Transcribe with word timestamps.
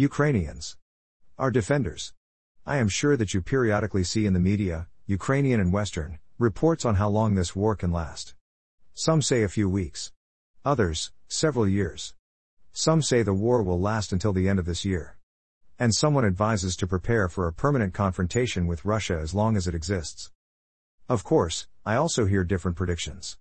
Ukrainians. 0.00 0.78
Our 1.36 1.50
defenders. 1.50 2.14
I 2.64 2.78
am 2.78 2.88
sure 2.88 3.18
that 3.18 3.34
you 3.34 3.42
periodically 3.42 4.02
see 4.02 4.24
in 4.24 4.32
the 4.32 4.40
media, 4.40 4.88
Ukrainian 5.04 5.60
and 5.60 5.74
Western, 5.74 6.18
reports 6.38 6.86
on 6.86 6.94
how 6.94 7.10
long 7.10 7.34
this 7.34 7.54
war 7.54 7.76
can 7.76 7.92
last. 7.92 8.34
Some 8.94 9.20
say 9.20 9.42
a 9.42 9.48
few 9.50 9.68
weeks. 9.68 10.10
Others, 10.64 11.12
several 11.28 11.68
years. 11.68 12.14
Some 12.72 13.02
say 13.02 13.22
the 13.22 13.34
war 13.34 13.62
will 13.62 13.78
last 13.78 14.10
until 14.10 14.32
the 14.32 14.48
end 14.48 14.58
of 14.58 14.64
this 14.64 14.86
year. 14.86 15.18
And 15.78 15.94
someone 15.94 16.24
advises 16.24 16.76
to 16.76 16.86
prepare 16.86 17.28
for 17.28 17.46
a 17.46 17.52
permanent 17.52 17.92
confrontation 17.92 18.66
with 18.66 18.86
Russia 18.86 19.18
as 19.20 19.34
long 19.34 19.54
as 19.54 19.68
it 19.68 19.74
exists. 19.74 20.30
Of 21.10 21.24
course, 21.24 21.66
I 21.84 21.96
also 21.96 22.24
hear 22.24 22.42
different 22.42 22.78
predictions. 22.78 23.36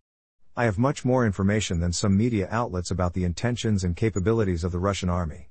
I 0.57 0.65
have 0.65 0.77
much 0.77 1.05
more 1.05 1.25
information 1.25 1.79
than 1.79 1.93
some 1.93 2.17
media 2.17 2.49
outlets 2.51 2.91
about 2.91 3.13
the 3.13 3.23
intentions 3.23 3.85
and 3.85 3.95
capabilities 3.95 4.65
of 4.65 4.73
the 4.73 4.79
Russian 4.79 5.07
army. 5.07 5.48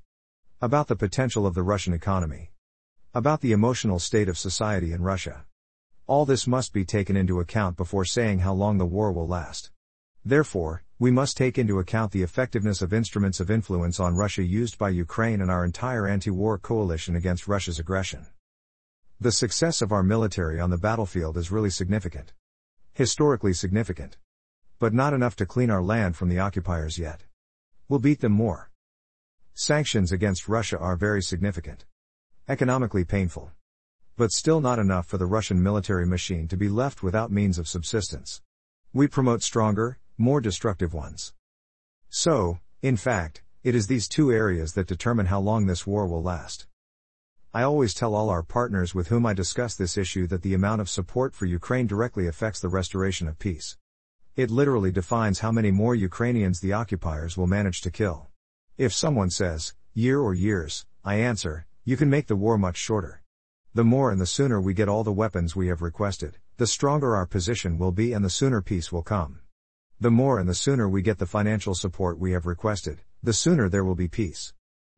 About 0.61 0.89
the 0.89 0.97
potential 0.97 1.47
of 1.47 1.55
the 1.55 1.63
Russian 1.63 1.93
economy. 1.93 2.51
About 3.15 3.43
the 3.43 3.53
emotional 3.53 4.01
state 4.01 4.29
of 4.29 4.37
society 4.37 4.93
in 4.93 5.03
Russia. 5.03 5.45
All 6.09 6.27
this 6.27 6.49
must 6.49 6.73
be 6.73 6.85
taken 6.85 7.17
into 7.17 7.39
account 7.39 7.77
before 7.77 8.05
saying 8.05 8.41
how 8.41 8.55
long 8.55 8.77
the 8.77 8.85
war 8.85 9.13
will 9.13 9.29
last. 9.29 9.71
Therefore, 10.25 10.83
we 10.99 11.13
must 11.13 11.37
take 11.37 11.59
into 11.59 11.79
account 11.79 12.11
the 12.11 12.25
effectiveness 12.25 12.83
of 12.83 12.93
instruments 12.93 13.39
of 13.39 13.53
influence 13.53 14.01
on 14.01 14.17
Russia 14.17 14.43
used 14.43 14.79
by 14.79 14.89
Ukraine 14.89 15.41
and 15.41 15.49
our 15.49 15.65
entire 15.65 16.09
anti 16.09 16.31
war 16.31 16.59
coalition 16.59 17.15
against 17.15 17.47
Russia's 17.47 17.79
aggression. 17.79 18.27
The 19.21 19.31
success 19.31 19.81
of 19.81 19.93
our 19.93 20.03
military 20.03 20.59
on 20.59 20.71
the 20.71 20.77
battlefield 20.77 21.37
is 21.37 21.53
really 21.53 21.71
significant. 21.71 22.33
Historically 22.95 23.53
significant. 23.53 24.17
But 24.81 24.93
not 24.93 25.15
enough 25.15 25.37
to 25.37 25.47
clean 25.47 25.71
our 25.71 25.85
land 25.85 26.17
from 26.17 26.29
the 26.29 26.41
occupiers 26.41 26.99
yet. 26.99 27.23
We'll 27.89 28.01
beat 28.01 28.19
them 28.19 28.33
more. 28.33 28.73
Sanctions 29.61 30.13
against 30.13 30.47
Russia 30.47 30.79
are 30.79 30.95
very 30.95 31.21
significant. 31.21 31.85
Economically 32.49 33.05
painful. 33.05 33.51
But 34.17 34.31
still 34.31 34.61
not 34.61 34.79
enough 34.79 35.09
for 35.09 35.19
the 35.19 35.27
Russian 35.27 35.61
military 35.61 36.07
machine 36.07 36.47
to 36.47 36.57
be 36.57 36.69
left 36.69 37.03
without 37.03 37.33
means 37.33 37.59
of 37.59 37.67
subsistence. 37.67 38.41
We 38.93 39.09
promote 39.09 39.43
stronger, 39.43 39.99
more 40.17 40.41
destructive 40.41 40.95
ones. 40.95 41.35
So, 42.09 42.61
in 42.83 42.97
fact, 42.97 43.43
it 43.65 43.75
is 43.75 43.89
these 43.89 44.07
two 44.07 44.31
areas 44.31 44.75
that 44.75 44.87
determine 44.87 45.27
how 45.27 45.41
long 45.41 45.67
this 45.67 45.85
war 45.85 46.07
will 46.07 46.23
last. 46.23 46.69
I 47.53 47.65
always 47.65 47.95
tell 47.95 48.15
all 48.15 48.31
our 48.31 48.45
partners 48.45 48.95
with 48.95 49.09
whom 49.09 49.27
I 49.27 49.35
discuss 49.35 49.75
this 49.75 49.99
issue 49.99 50.29
that 50.29 50.43
the 50.43 50.55
amount 50.55 50.83
of 50.83 50.89
support 50.89 51.35
for 51.35 51.47
Ukraine 51.47 51.89
directly 51.89 52.29
affects 52.29 52.61
the 52.61 52.69
restoration 52.69 53.27
of 53.27 53.41
peace. 53.41 53.77
It 54.37 54.53
literally 54.53 54.93
defines 54.93 55.41
how 55.41 55.51
many 55.51 55.73
more 55.73 55.97
Ukrainians 55.97 56.61
the 56.61 56.75
occupiers 56.75 57.37
will 57.37 57.49
manage 57.49 57.81
to 57.81 57.91
kill. 57.91 58.28
If 58.79 58.95
someone 58.95 59.31
says, 59.31 59.75
year 59.93 60.21
or 60.21 60.35
years, 60.35 60.87
I 61.05 61.17
answer, 61.17 61.67
you 61.85 61.97
can 61.97 62.09
make 62.09 62.29
the 62.29 62.37
war 62.37 62.57
much 62.57 62.77
shorter. 62.77 63.23
The 63.75 63.83
more 63.83 64.13
and 64.13 64.21
the 64.21 64.25
sooner 64.25 64.61
we 64.61 64.73
get 64.73 64.89
all 64.89 65.03
the 65.03 65.11
weapons 65.11 65.57
we 65.57 65.67
have 65.67 65.83
requested, 65.83 66.39
the 66.59 66.67
stronger 66.69 67.17
our 67.17 67.27
position 67.27 67.77
will 67.77 67.91
be 67.91 68.13
and 68.13 68.25
the 68.25 68.31
sooner 68.31 68.63
peace 68.63 68.93
will 68.93 69.03
come. 69.03 69.41
The 69.99 70.13
more 70.13 70.39
and 70.39 70.49
the 70.49 70.55
sooner 70.55 70.89
we 70.89 71.03
get 71.03 71.19
the 71.19 71.27
financial 71.27 71.75
support 71.75 72.21
we 72.21 72.31
have 72.31 72.47
requested, 72.47 73.01
the 73.21 73.33
sooner 73.33 73.69
there 73.69 73.85
will 73.85 73.97
be 73.97 74.07
peace. 74.07 74.55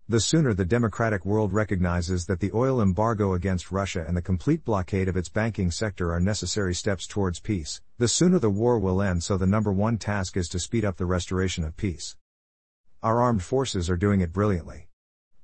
The 0.07 0.21
sooner 0.21 0.53
the 0.53 0.67
democratic 0.67 1.25
world 1.25 1.55
recognizes 1.55 2.27
that 2.27 2.41
the 2.41 2.53
oil 2.53 2.83
embargo 2.83 3.33
against 3.33 3.73
Russia 3.73 4.05
and 4.07 4.15
the 4.15 4.21
complete 4.21 4.63
blockade 4.63 5.09
of 5.09 5.17
its 5.17 5.31
banking 5.31 5.71
sector 5.71 6.13
are 6.13 6.21
necessary 6.21 6.75
steps 6.75 7.07
towards 7.07 7.41
peace, 7.41 7.81
the 7.97 8.09
sooner 8.09 8.39
the 8.39 8.51
war 8.51 8.79
will 8.79 9.01
end. 9.01 9.25
So, 9.25 9.39
the 9.39 9.47
number 9.47 9.73
one 9.73 9.97
task 9.97 10.37
is 10.37 10.51
to 10.51 10.59
speed 10.59 10.85
up 10.85 10.99
the 10.99 11.07
restoration 11.07 11.65
of 11.65 11.79
peace. 11.79 12.17
Our 13.03 13.23
armed 13.23 13.43
forces 13.43 13.89
are 13.89 13.97
doing 13.97 14.21
it 14.21 14.31
brilliantly. 14.31 14.89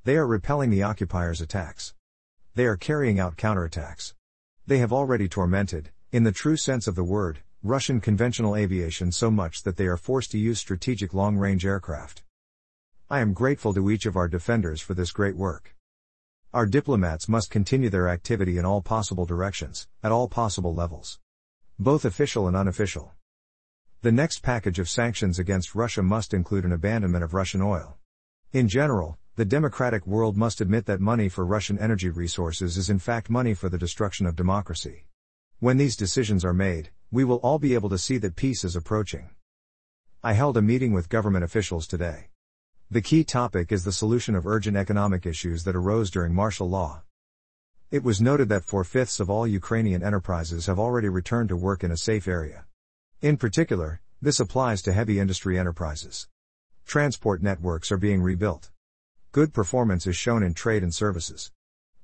They 0.05 0.19
are 0.19 0.27
repelling 0.27 0.69
the 0.69 0.83
occupiers' 0.83 1.41
attacks. 1.41 1.95
They 2.55 2.67
are 2.67 2.77
carrying 2.77 3.19
out 3.19 3.39
counterattacks. 3.39 4.13
They 4.67 4.77
have 4.79 4.93
already 4.93 5.27
tormented, 5.27 5.91
in 6.13 6.25
the 6.25 6.33
true 6.33 6.59
sense 6.59 6.87
of 6.87 6.97
the 6.97 7.03
word, 7.03 7.39
Russian 7.63 7.99
conventional 8.03 8.57
aviation 8.57 9.11
so 9.11 9.31
much 9.31 9.63
that 9.63 9.79
they 9.79 9.87
are 9.87 9.97
forced 9.97 10.33
to 10.33 10.39
use 10.39 10.59
strategic 10.59 11.15
long 11.15 11.39
range 11.39 11.65
aircraft. 11.65 12.23
I 13.09 13.21
am 13.21 13.33
grateful 13.33 13.73
to 13.73 13.91
each 13.91 14.05
of 14.05 14.17
our 14.17 14.29
defenders 14.29 14.83
for 14.83 14.93
this 14.93 15.11
great 15.11 15.35
work. 15.35 15.75
Our 16.53 16.67
diplomats 16.67 17.27
must 17.27 17.51
continue 17.51 17.89
their 17.89 18.11
activity 18.11 18.59
in 18.59 18.67
all 18.67 18.83
possible 18.83 19.25
directions, 19.25 19.89
at 20.03 20.13
all 20.13 20.29
possible 20.29 20.75
levels. 20.75 21.21
Both 21.79 22.05
official 22.05 22.47
and 22.49 22.57
unofficial. 22.57 23.15
The 24.07 24.13
next 24.13 24.41
package 24.41 24.79
of 24.79 24.89
sanctions 24.89 25.41
against 25.41 25.75
Russia 25.75 26.01
must 26.01 26.33
include 26.33 26.65
an 26.65 26.71
abandonment 26.71 27.25
of 27.25 27.35
Russian 27.35 27.61
oil. 27.61 27.99
In 28.53 28.69
general, 28.69 29.19
the 29.35 29.45
democratic 29.45 30.07
world 30.07 30.37
must 30.37 30.61
admit 30.61 30.87
that 30.87 31.01
money 31.01 31.29
for 31.29 31.45
Russian 31.45 31.77
energy 31.77 32.09
resources 32.09 32.77
is 32.77 32.89
in 32.89 33.01
fact 33.01 33.29
money 33.29 33.53
for 33.53 33.69
the 33.69 33.77
destruction 33.77 34.25
of 34.25 34.37
democracy. 34.37 35.07
When 35.59 35.77
these 35.77 35.97
decisions 35.97 36.45
are 36.45 36.53
made, 36.53 36.91
we 37.11 37.25
will 37.25 37.39
all 37.39 37.59
be 37.59 37.75
able 37.75 37.89
to 37.89 37.99
see 37.99 38.17
that 38.19 38.37
peace 38.37 38.63
is 38.63 38.77
approaching. 38.77 39.31
I 40.23 40.35
held 40.35 40.57
a 40.57 40.63
meeting 40.63 40.93
with 40.93 41.09
government 41.09 41.43
officials 41.43 41.89
today. 41.89 42.29
The 42.89 43.03
key 43.03 43.25
topic 43.25 43.73
is 43.73 43.83
the 43.83 43.91
solution 43.91 44.37
of 44.37 44.47
urgent 44.47 44.77
economic 44.77 45.27
issues 45.27 45.65
that 45.65 45.75
arose 45.75 46.13
during 46.13 46.33
martial 46.33 46.71
law. 46.71 47.03
It 47.91 48.05
was 48.05 48.21
noted 48.21 48.49
that 48.51 48.63
four 48.63 48.85
fifths 48.85 49.19
of 49.19 49.29
all 49.29 49.49
Ukrainian 49.49 50.05
enterprises 50.05 50.67
have 50.67 50.79
already 50.79 51.09
returned 51.09 51.49
to 51.49 51.57
work 51.57 51.83
in 51.83 51.91
a 51.91 51.97
safe 51.97 52.29
area. 52.29 52.66
In 53.23 53.39
particular, 53.39 54.03
this 54.21 54.41
applies 54.41 54.83
to 54.83 54.93
heavy 54.93 55.19
industry 55.19 55.59
enterprises. 55.59 56.29
Transport 56.85 57.43
networks 57.43 57.91
are 57.91 57.97
being 57.97 58.21
rebuilt. 58.21 58.71
Good 59.33 59.55
performance 59.55 60.07
is 60.07 60.15
shown 60.15 60.43
in 60.43 60.53
trade 60.53 60.83
and 60.83 60.95
services. 60.95 61.51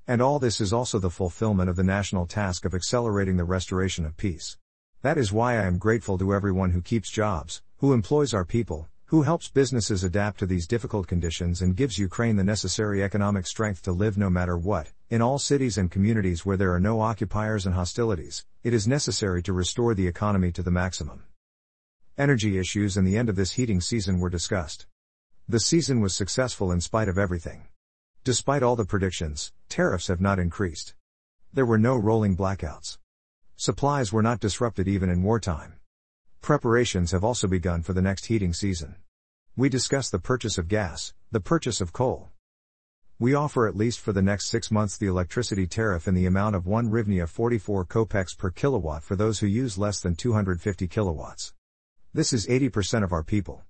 And 0.07 0.23
all 0.23 0.39
this 0.39 0.59
is 0.59 0.73
also 0.73 0.99
the 0.99 1.11
fulfillment 1.11 1.69
of 1.69 1.77
the 1.77 1.85
national 1.85 2.27
task 2.27 2.65
of 2.65 2.75
accelerating 2.75 3.37
the 3.37 3.45
restoration 3.45 4.07
of 4.07 4.17
peace. 4.17 4.57
That 5.03 5.19
is 5.19 5.31
why 5.31 5.59
I 5.59 5.67
am 5.67 5.77
grateful 5.77 6.17
to 6.17 6.33
everyone 6.33 6.71
who 6.71 6.81
keeps 6.81 7.11
jobs, 7.11 7.61
who 7.77 7.93
employs 7.93 8.33
our 8.33 8.47
people, 8.47 8.89
who 9.05 9.21
helps 9.21 9.51
businesses 9.51 10.03
adapt 10.03 10.39
to 10.39 10.47
these 10.47 10.67
difficult 10.67 11.09
conditions 11.09 11.61
and 11.61 11.77
gives 11.77 11.99
Ukraine 11.99 12.37
the 12.37 12.43
necessary 12.43 13.05
economic 13.05 13.47
strength 13.47 13.83
to 13.83 13.93
live 13.93 14.17
no 14.17 14.31
matter 14.31 14.57
what. 14.57 14.89
In 15.13 15.21
all 15.21 15.39
cities 15.39 15.77
and 15.77 15.91
communities 15.91 16.47
where 16.47 16.57
there 16.57 16.73
are 16.73 16.81
no 16.81 17.03
occupiers 17.03 17.67
and 17.67 17.75
hostilities, 17.75 18.47
it 18.63 18.73
is 18.73 18.89
necessary 18.89 19.43
to 19.43 19.53
restore 19.53 19.95
the 19.95 20.07
economy 20.07 20.51
to 20.53 20.63
the 20.63 20.71
maximum. 20.71 21.25
Energy 22.17 22.57
issues 22.57 22.97
and 22.97 23.07
the 23.07 23.19
end 23.19 23.29
of 23.29 23.37
this 23.37 23.53
heating 23.53 23.83
season 23.83 24.21
were 24.21 24.31
discussed. 24.31 24.87
The 25.47 25.61
season 25.61 26.01
was 26.01 26.15
successful 26.15 26.73
in 26.73 26.81
spite 26.81 27.11
of 27.11 27.19
everything. 27.19 27.69
Despite 28.25 28.63
all 28.63 28.75
the 28.75 28.87
predictions, 28.87 29.53
tariffs 29.69 30.09
have 30.09 30.23
not 30.23 30.39
increased. 30.39 30.95
There 31.53 31.67
were 31.67 31.77
no 31.77 31.95
rolling 31.95 32.35
blackouts. 32.35 32.97
Supplies 33.55 34.15
were 34.15 34.23
not 34.23 34.41
disrupted 34.41 34.89
even 34.89 35.11
in 35.11 35.23
wartime. 35.23 35.75
Preparations 36.41 37.11
have 37.11 37.23
also 37.23 37.47
begun 37.47 37.83
for 37.83 37.93
the 37.93 38.01
next 38.01 38.25
heating 38.25 38.55
season. 38.55 38.95
We 39.57 39.69
discuss 39.69 40.09
the 40.09 40.19
purchase 40.19 40.57
of 40.57 40.69
gas, 40.69 41.13
the 41.31 41.41
purchase 41.41 41.83
of 41.83 41.93
coal. 41.93 42.32
We 43.23 43.35
offer 43.35 43.69
at 43.69 43.77
least 43.77 44.01
for 44.01 44.13
the 44.13 44.21
next 44.21 44.49
six 44.49 44.69
months 44.69 44.97
the 44.97 45.07
electricity 45.07 45.69
tariff 45.69 46.09
in 46.09 46.15
the 46.15 46.27
amount 46.27 46.57
of 46.57 46.67
1 46.67 46.91
hryvnia 46.91 47.29
44 47.29 47.85
kopecks 47.85 48.37
per 48.37 48.51
kilowatt 48.51 49.05
for 49.05 49.15
those 49.15 49.39
who 49.39 49.47
use 49.47 49.79
less 49.79 50.01
than 50.01 50.17
250 50.17 50.89
kilowatts. 50.89 51.55
This 52.13 52.33
is 52.33 52.49
80% 52.49 53.05
of 53.05 53.13
our 53.13 53.23
people. 53.23 53.63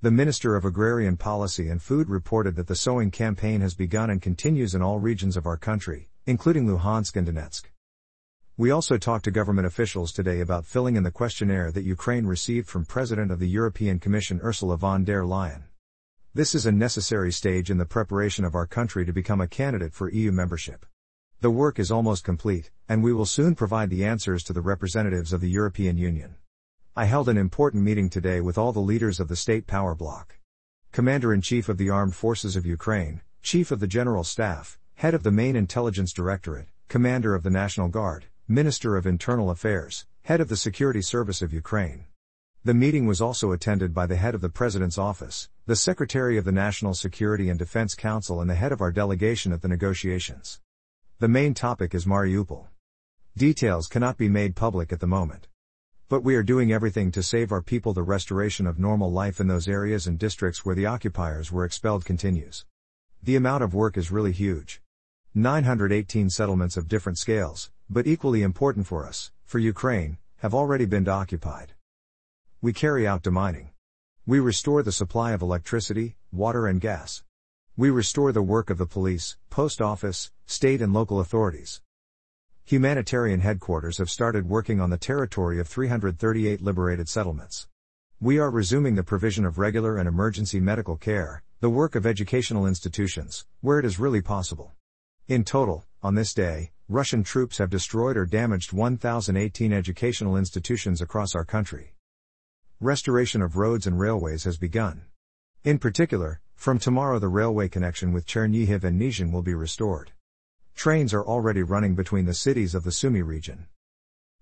The 0.00 0.10
Minister 0.10 0.56
of 0.56 0.64
Agrarian 0.64 1.18
Policy 1.18 1.68
and 1.68 1.82
Food 1.82 2.08
reported 2.08 2.56
that 2.56 2.68
the 2.68 2.74
sowing 2.74 3.10
campaign 3.10 3.60
has 3.60 3.74
begun 3.74 4.08
and 4.08 4.22
continues 4.22 4.74
in 4.74 4.80
all 4.80 4.98
regions 4.98 5.36
of 5.36 5.44
our 5.44 5.58
country, 5.58 6.08
including 6.24 6.66
Luhansk 6.66 7.16
and 7.16 7.28
Donetsk. 7.28 7.64
We 8.56 8.70
also 8.70 8.96
talked 8.96 9.26
to 9.26 9.30
government 9.30 9.66
officials 9.66 10.10
today 10.10 10.40
about 10.40 10.64
filling 10.64 10.96
in 10.96 11.02
the 11.02 11.10
questionnaire 11.10 11.70
that 11.70 11.82
Ukraine 11.84 12.24
received 12.24 12.66
from 12.66 12.86
President 12.86 13.30
of 13.30 13.40
the 13.40 13.48
European 13.48 13.98
Commission 13.98 14.40
Ursula 14.42 14.78
von 14.78 15.04
der 15.04 15.22
Leyen. 15.24 15.64
This 16.32 16.54
is 16.54 16.64
a 16.64 16.70
necessary 16.70 17.32
stage 17.32 17.72
in 17.72 17.78
the 17.78 17.84
preparation 17.84 18.44
of 18.44 18.54
our 18.54 18.64
country 18.64 19.04
to 19.04 19.12
become 19.12 19.40
a 19.40 19.48
candidate 19.48 19.92
for 19.92 20.08
EU 20.12 20.30
membership. 20.30 20.86
The 21.40 21.50
work 21.50 21.80
is 21.80 21.90
almost 21.90 22.22
complete, 22.22 22.70
and 22.88 23.02
we 23.02 23.12
will 23.12 23.26
soon 23.26 23.56
provide 23.56 23.90
the 23.90 24.04
answers 24.04 24.44
to 24.44 24.52
the 24.52 24.60
representatives 24.60 25.32
of 25.32 25.40
the 25.40 25.50
European 25.50 25.96
Union. 25.96 26.36
I 26.94 27.06
held 27.06 27.28
an 27.28 27.36
important 27.36 27.82
meeting 27.82 28.08
today 28.08 28.40
with 28.40 28.56
all 28.56 28.72
the 28.72 28.78
leaders 28.78 29.18
of 29.18 29.26
the 29.26 29.34
state 29.34 29.66
power 29.66 29.96
bloc. 29.96 30.38
Commander 30.92 31.34
in 31.34 31.40
Chief 31.40 31.68
of 31.68 31.78
the 31.78 31.90
Armed 31.90 32.14
Forces 32.14 32.54
of 32.54 32.64
Ukraine, 32.64 33.22
Chief 33.42 33.72
of 33.72 33.80
the 33.80 33.88
General 33.88 34.22
Staff, 34.22 34.78
Head 34.94 35.14
of 35.14 35.24
the 35.24 35.32
Main 35.32 35.56
Intelligence 35.56 36.12
Directorate, 36.12 36.68
Commander 36.86 37.34
of 37.34 37.42
the 37.42 37.50
National 37.50 37.88
Guard, 37.88 38.26
Minister 38.46 38.96
of 38.96 39.04
Internal 39.04 39.50
Affairs, 39.50 40.06
Head 40.22 40.40
of 40.40 40.48
the 40.48 40.56
Security 40.56 41.02
Service 41.02 41.42
of 41.42 41.52
Ukraine. 41.52 42.04
The 42.62 42.74
meeting 42.74 43.06
was 43.06 43.22
also 43.22 43.52
attended 43.52 43.94
by 43.94 44.04
the 44.04 44.16
head 44.16 44.34
of 44.34 44.42
the 44.42 44.50
President's 44.50 44.98
office, 44.98 45.48
the 45.64 45.74
Secretary 45.74 46.36
of 46.36 46.44
the 46.44 46.52
National 46.52 46.92
Security 46.92 47.48
and 47.48 47.58
Defense 47.58 47.94
Council, 47.94 48.42
and 48.42 48.50
the 48.50 48.54
head 48.54 48.70
of 48.70 48.82
our 48.82 48.92
delegation 48.92 49.50
at 49.50 49.62
the 49.62 49.68
negotiations. 49.68 50.60
The 51.20 51.28
main 51.28 51.54
topic 51.54 51.94
is 51.94 52.04
Mariupol. 52.04 52.66
Details 53.34 53.86
cannot 53.86 54.18
be 54.18 54.28
made 54.28 54.56
public 54.56 54.92
at 54.92 55.00
the 55.00 55.06
moment. 55.06 55.48
But 56.10 56.22
we 56.22 56.34
are 56.34 56.42
doing 56.42 56.70
everything 56.70 57.10
to 57.12 57.22
save 57.22 57.50
our 57.50 57.62
people. 57.62 57.94
The 57.94 58.02
restoration 58.02 58.66
of 58.66 58.78
normal 58.78 59.10
life 59.10 59.40
in 59.40 59.46
those 59.46 59.66
areas 59.66 60.06
and 60.06 60.18
districts 60.18 60.62
where 60.62 60.74
the 60.74 60.84
occupiers 60.84 61.50
were 61.50 61.64
expelled 61.64 62.04
continues. 62.04 62.66
the 63.22 63.36
amount 63.36 63.64
of 63.64 63.72
work 63.72 63.96
is 63.96 64.10
really 64.10 64.32
huge. 64.32 64.82
918 65.34 66.28
settlements 66.28 66.76
of 66.76 66.88
different 66.88 67.16
scales, 67.16 67.70
but 67.88 68.06
equally 68.06 68.42
important 68.42 68.86
for 68.86 69.06
us, 69.06 69.32
for 69.46 69.58
Ukraine, 69.58 70.18
have 70.40 70.54
already 70.54 70.84
been 70.84 71.08
occupied. 71.08 71.72
We 72.62 72.74
carry 72.74 73.06
out 73.06 73.22
demining. 73.22 73.68
We 74.26 74.38
restore 74.38 74.82
the 74.82 74.92
supply 74.92 75.32
of 75.32 75.40
electricity, 75.40 76.16
water 76.30 76.66
and 76.66 76.78
gas. 76.78 77.22
We 77.74 77.88
restore 77.88 78.32
the 78.32 78.42
work 78.42 78.68
of 78.68 78.76
the 78.76 78.84
police, 78.84 79.38
post 79.48 79.80
office, 79.80 80.30
state 80.44 80.82
and 80.82 80.92
local 80.92 81.20
authorities. 81.20 81.80
Humanitarian 82.64 83.40
headquarters 83.40 83.96
have 83.96 84.10
started 84.10 84.46
working 84.46 84.78
on 84.78 84.90
the 84.90 84.98
territory 84.98 85.58
of 85.58 85.68
338 85.68 86.60
liberated 86.60 87.08
settlements. 87.08 87.66
We 88.20 88.38
are 88.38 88.50
resuming 88.50 88.94
the 88.94 89.02
provision 89.02 89.46
of 89.46 89.56
regular 89.56 89.96
and 89.96 90.06
emergency 90.06 90.60
medical 90.60 90.98
care, 90.98 91.42
the 91.60 91.70
work 91.70 91.94
of 91.94 92.04
educational 92.04 92.66
institutions, 92.66 93.46
where 93.62 93.78
it 93.78 93.86
is 93.86 93.98
really 93.98 94.20
possible. 94.20 94.74
In 95.28 95.44
total, 95.44 95.86
on 96.02 96.14
this 96.14 96.34
day, 96.34 96.72
Russian 96.90 97.24
troops 97.24 97.56
have 97.56 97.70
destroyed 97.70 98.18
or 98.18 98.26
damaged 98.26 98.74
1,018 98.74 99.72
educational 99.72 100.36
institutions 100.36 101.00
across 101.00 101.34
our 101.34 101.46
country. 101.46 101.94
Restoration 102.82 103.42
of 103.42 103.58
roads 103.58 103.86
and 103.86 104.00
railways 104.00 104.44
has 104.44 104.56
begun. 104.56 105.02
In 105.64 105.78
particular, 105.78 106.40
from 106.56 106.78
tomorrow 106.78 107.18
the 107.18 107.28
railway 107.28 107.68
connection 107.68 108.10
with 108.10 108.26
Chernihiv 108.26 108.84
and 108.84 108.98
Nizhyn 108.98 109.30
will 109.30 109.42
be 109.42 109.52
restored. 109.52 110.12
Trains 110.74 111.12
are 111.12 111.22
already 111.22 111.62
running 111.62 111.94
between 111.94 112.24
the 112.24 112.32
cities 112.32 112.74
of 112.74 112.84
the 112.84 112.90
Sumy 112.90 113.20
region. 113.20 113.66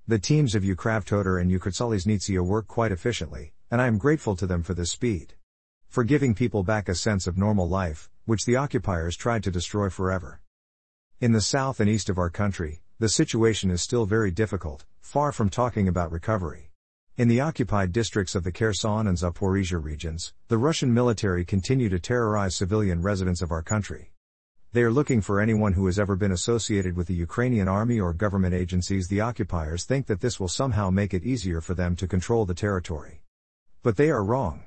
The 0.07 0.21
teams 0.21 0.55
of 0.55 0.63
Ukravtodor 0.63 1.41
and 1.41 1.51
Ukrzaliznytsia 1.51 2.41
work 2.41 2.69
quite 2.69 2.93
efficiently, 2.93 3.55
and 3.73 3.81
I 3.83 3.89
am 3.89 3.99
grateful 3.99 4.37
to 4.37 4.47
them 4.47 4.63
for 4.63 4.73
this 4.73 4.93
speed 4.93 5.35
for 5.89 6.05
giving 6.05 6.35
people 6.35 6.63
back 6.63 6.89
a 6.89 6.95
sense 6.95 7.27
of 7.27 7.39
normal 7.39 7.69
life, 7.69 8.11
which 8.27 8.45
the 8.45 8.55
occupiers 8.57 9.17
tried 9.17 9.43
to 9.43 9.51
destroy 9.51 9.89
forever. 9.89 10.41
In 11.19 11.33
the 11.33 11.41
south 11.41 11.81
and 11.81 11.89
east 11.89 12.09
of 12.09 12.19
our 12.19 12.31
country, 12.31 12.83
the 12.99 13.09
situation 13.09 13.71
is 13.71 13.83
still 13.83 14.05
very 14.05 14.31
difficult, 14.31 14.85
far 15.01 15.33
from 15.33 15.49
talking 15.49 15.89
about 15.89 16.13
recovery. 16.13 16.68
In 17.19 17.27
the 17.27 17.41
occupied 17.41 17.91
districts 17.91 18.37
of 18.37 18.45
the 18.45 18.53
Kherson 18.53 19.09
and 19.09 19.19
Zaporizhia 19.19 19.83
regions, 19.83 20.35
the 20.47 20.57
Russian 20.57 20.95
military 20.95 21.45
continue 21.45 21.89
to 21.89 21.99
terrorize 21.99 22.55
civilian 22.55 23.03
residents 23.03 23.43
of 23.43 23.51
our 23.51 23.61
country. 23.61 24.13
They 24.73 24.85
are 24.85 24.93
looking 24.93 25.21
for 25.21 25.41
anyone 25.41 25.73
who 25.73 25.87
has 25.87 25.99
ever 25.99 26.15
been 26.15 26.31
associated 26.31 26.95
with 26.95 27.09
the 27.09 27.15
Ukrainian 27.15 27.67
army 27.67 27.99
or 27.99 28.13
government 28.13 28.55
agencies. 28.55 29.09
The 29.09 29.21
occupiers 29.21 29.83
think 29.83 30.07
that 30.07 30.21
this 30.21 30.39
will 30.39 30.47
somehow 30.47 30.91
make 30.91 31.13
it 31.13 31.25
easier 31.25 31.61
for 31.61 31.75
them 31.75 31.97
to 31.97 32.07
control 32.07 32.47
the 32.47 32.55
territory. 32.55 33.25
But 33.83 33.97
they 33.97 34.11
are 34.11 34.23
wrong. 34.23 34.67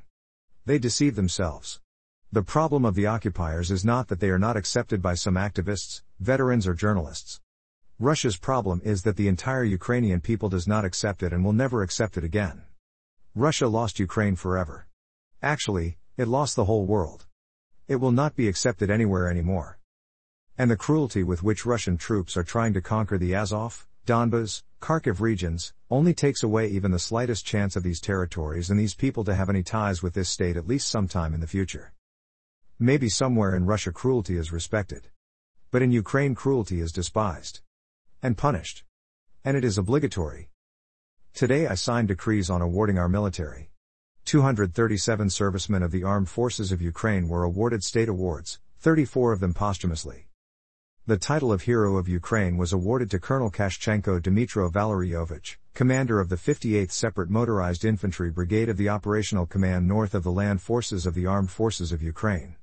They 0.66 0.78
deceive 0.78 1.16
themselves. 1.16 1.80
The 2.34 2.44
problem 2.44 2.84
of 2.84 2.96
the 2.96 3.08
occupiers 3.08 3.72
is 3.72 3.86
not 3.86 4.10
that 4.10 4.20
they 4.20 4.30
are 4.30 4.38
not 4.38 4.58
accepted 4.58 5.02
by 5.02 5.14
some 5.14 5.36
activists, 5.36 6.02
veterans, 6.20 6.68
or 6.68 6.74
journalists. 6.74 7.40
Russia's 8.02 8.36
problem 8.36 8.82
is 8.84 9.04
that 9.04 9.16
the 9.16 9.28
entire 9.28 9.64
Ukrainian 9.64 10.22
people 10.22 10.50
does 10.50 10.68
not 10.68 10.84
accept 10.84 11.22
it 11.22 11.32
and 11.32 11.46
will 11.46 11.54
never 11.54 11.84
accept 11.84 12.18
it 12.18 12.24
again. 12.24 12.64
Russia 13.36 13.68
lost 13.68 14.00
Ukraine 14.00 14.36
forever. 14.36 14.88
Actually, 15.44 16.00
it 16.18 16.28
lost 16.28 16.56
the 16.56 16.66
whole 16.66 16.88
world. 16.88 17.28
It 17.88 17.98
will 17.98 18.12
not 18.12 18.36
be 18.36 18.48
accepted 18.48 18.90
anywhere 18.90 19.30
anymore. 19.30 19.78
And 20.58 20.72
the 20.72 20.76
cruelty 20.76 21.22
with 21.22 21.44
which 21.44 21.64
Russian 21.64 21.96
troops 21.96 22.36
are 22.36 22.44
trying 22.44 22.74
to 22.74 22.82
conquer 22.82 23.20
the 23.20 23.36
Azov, 23.36 23.88
Donbas, 24.08 24.64
Kharkiv 24.82 25.20
regions, 25.20 25.72
only 25.92 26.16
takes 26.16 26.42
away 26.42 26.70
even 26.70 26.90
the 26.90 26.98
slightest 26.98 27.46
chance 27.46 27.76
of 27.76 27.84
these 27.84 28.02
territories 28.02 28.72
and 28.72 28.80
these 28.80 28.96
people 28.96 29.24
to 29.26 29.36
have 29.36 29.48
any 29.48 29.62
ties 29.62 30.02
with 30.02 30.16
this 30.16 30.28
state 30.28 30.58
at 30.58 30.68
least 30.68 30.90
sometime 30.90 31.36
in 31.36 31.40
the 31.40 31.46
future. 31.46 31.94
Maybe 32.80 33.10
somewhere 33.10 33.56
in 33.56 33.68
Russia 33.68 33.92
cruelty 33.92 34.38
is 34.38 34.52
respected. 34.52 35.10
But 35.70 35.84
in 35.84 35.92
Ukraine 35.92 36.34
cruelty 36.34 36.80
is 36.80 36.92
despised. 36.92 37.62
And 38.24 38.38
punished. 38.38 38.84
And 39.44 39.58
it 39.58 39.64
is 39.64 39.80
obligatory. 39.80 40.52
Today 41.34 41.66
I 41.66 41.74
signed 41.74 42.10
decrees 42.10 42.52
on 42.52 42.62
awarding 42.62 43.00
our 43.00 43.10
military. 43.10 43.72
237 44.26 45.32
servicemen 45.32 45.82
of 45.82 45.90
the 45.90 46.04
armed 46.04 46.30
forces 46.30 46.72
of 46.72 46.84
Ukraine 46.84 47.28
were 47.28 47.44
awarded 47.44 47.84
state 47.84 48.08
awards, 48.08 48.60
34 48.78 49.34
of 49.34 49.40
them 49.40 49.56
posthumously. 49.56 50.28
The 51.08 51.18
title 51.18 51.52
of 51.52 51.64
Hero 51.64 51.98
of 51.98 52.08
Ukraine 52.08 52.58
was 52.58 52.72
awarded 52.72 53.10
to 53.10 53.20
Colonel 53.20 53.50
Kashchenko 53.50 54.22
Dmitro 54.22 54.70
Valeryovich, 54.70 55.58
commander 55.74 56.20
of 56.20 56.30
the 56.30 56.36
58th 56.36 56.92
Separate 56.92 57.32
Motorized 57.32 57.84
Infantry 57.84 58.30
Brigade 58.30 58.70
of 58.70 58.78
the 58.78 58.90
Operational 58.90 59.48
Command 59.48 59.88
North 59.88 60.14
of 60.14 60.22
the 60.22 60.32
Land 60.32 60.62
Forces 60.62 61.08
of 61.08 61.16
the 61.16 61.26
Armed 61.26 61.50
Forces 61.50 61.92
of 61.92 62.04
Ukraine. 62.04 62.56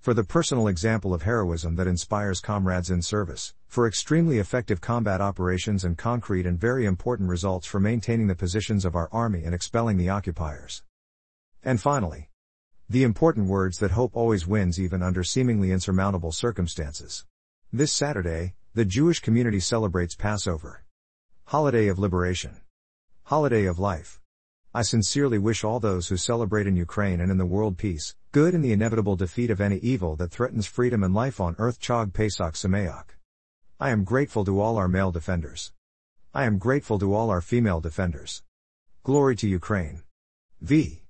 For 0.00 0.14
the 0.14 0.24
personal 0.24 0.66
example 0.66 1.12
of 1.12 1.24
heroism 1.24 1.76
that 1.76 1.86
inspires 1.86 2.40
comrades 2.40 2.90
in 2.90 3.02
service, 3.02 3.52
for 3.66 3.86
extremely 3.86 4.38
effective 4.38 4.80
combat 4.80 5.20
operations 5.20 5.84
and 5.84 5.98
concrete 5.98 6.46
and 6.46 6.58
very 6.58 6.86
important 6.86 7.28
results 7.28 7.66
for 7.66 7.80
maintaining 7.80 8.26
the 8.26 8.34
positions 8.34 8.86
of 8.86 8.96
our 8.96 9.10
army 9.12 9.44
and 9.44 9.54
expelling 9.54 9.98
the 9.98 10.08
occupiers. 10.08 10.82
And 11.62 11.78
finally, 11.78 12.30
the 12.88 13.02
important 13.02 13.46
words 13.46 13.78
that 13.80 13.90
hope 13.90 14.16
always 14.16 14.46
wins 14.46 14.80
even 14.80 15.02
under 15.02 15.22
seemingly 15.22 15.70
insurmountable 15.70 16.32
circumstances. 16.32 17.26
This 17.70 17.92
Saturday, 17.92 18.54
the 18.72 18.86
Jewish 18.86 19.20
community 19.20 19.60
celebrates 19.60 20.14
Passover. 20.14 20.82
Holiday 21.44 21.88
of 21.88 21.98
Liberation. 21.98 22.62
Holiday 23.24 23.66
of 23.66 23.78
Life. 23.78 24.19
I 24.72 24.82
sincerely 24.82 25.38
wish 25.38 25.64
all 25.64 25.80
those 25.80 26.06
who 26.06 26.16
celebrate 26.16 26.68
in 26.68 26.76
Ukraine 26.76 27.20
and 27.20 27.28
in 27.28 27.38
the 27.38 27.44
world 27.44 27.76
peace, 27.76 28.14
good 28.30 28.54
and 28.54 28.64
the 28.64 28.70
inevitable 28.70 29.16
defeat 29.16 29.50
of 29.50 29.60
any 29.60 29.78
evil 29.78 30.14
that 30.16 30.30
threatens 30.30 30.68
freedom 30.68 31.02
and 31.02 31.12
life 31.12 31.40
on 31.40 31.56
earth 31.58 31.80
Chag 31.80 32.12
Pesach 32.12 32.54
Sameach. 32.54 33.06
I 33.80 33.90
am 33.90 34.04
grateful 34.04 34.44
to 34.44 34.60
all 34.60 34.76
our 34.76 34.86
male 34.86 35.10
defenders. 35.10 35.72
I 36.32 36.44
am 36.44 36.58
grateful 36.58 37.00
to 37.00 37.12
all 37.12 37.30
our 37.30 37.40
female 37.40 37.80
defenders. 37.80 38.44
Glory 39.02 39.34
to 39.36 39.48
Ukraine. 39.48 40.04
V. 40.60 41.02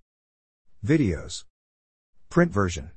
Videos. 0.83 1.45
Print 2.31 2.51
version. 2.51 2.93